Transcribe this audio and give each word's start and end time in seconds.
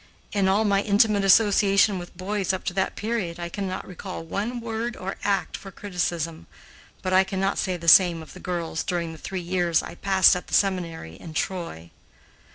In 0.31 0.47
all 0.47 0.65
my 0.65 0.81
intimate 0.81 1.23
association 1.23 1.99
with 1.99 2.17
boys 2.17 2.53
up 2.53 2.63
to 2.63 2.73
that 2.73 2.95
period, 2.95 3.39
I 3.39 3.49
cannot 3.49 3.85
recall 3.85 4.23
one 4.23 4.59
word 4.59 4.97
or 4.97 5.17
act 5.23 5.55
for 5.55 5.69
criticism, 5.69 6.47
but 7.03 7.13
I 7.13 7.23
cannot 7.23 7.59
say 7.59 7.77
the 7.77 7.87
same 7.87 8.23
of 8.23 8.33
the 8.33 8.39
girls 8.39 8.81
during 8.83 9.11
the 9.11 9.19
three 9.19 9.41
years 9.41 9.83
I 9.83 9.93
passed 9.93 10.35
at 10.35 10.47
the 10.47 10.55
seminary 10.55 11.17
in 11.17 11.35
Troy. 11.35 11.91